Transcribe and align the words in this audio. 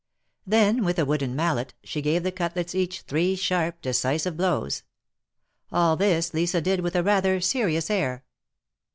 Then, 0.47 0.83
with 0.83 0.97
a 0.97 1.05
wooden 1.05 1.35
mallet, 1.35 1.75
she 1.83 2.01
gave 2.01 2.23
the 2.23 2.31
cutlets 2.31 2.73
each, 2.73 3.01
three 3.01 3.35
sharp, 3.35 3.81
decisive 3.83 4.35
blows. 4.35 4.81
All 5.71 5.95
this 5.95 6.33
Lisa 6.33 6.59
did 6.59 6.79
with 6.81 6.95
rather 6.95 7.35
a 7.35 7.41
serious 7.43 7.87
air. 7.91 8.23